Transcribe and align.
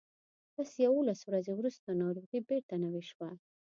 لس 0.55 0.71
یوولس 0.85 1.19
ورځې 1.25 1.51
وروسته 1.55 1.89
ناروغي 2.03 2.39
بیرته 2.49 2.73
نوې 2.83 3.03
شوه. 3.09 3.29